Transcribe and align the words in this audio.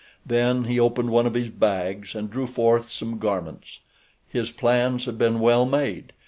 Then 0.25 0.63
he 0.63 0.79
opened 0.79 1.11
one 1.11 1.27
of 1.27 1.35
his 1.35 1.49
bags 1.49 2.15
and 2.15 2.27
drew 2.27 2.47
forth 2.47 2.91
some 2.91 3.19
garments. 3.19 3.81
His 4.27 4.49
plans 4.49 5.05
had 5.05 5.19
been 5.19 5.39
well 5.39 5.63
made. 5.67 6.11